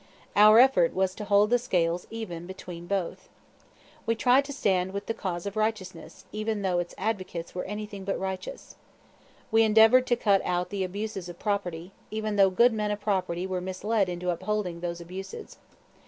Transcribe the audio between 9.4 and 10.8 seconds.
We endeavored to cut out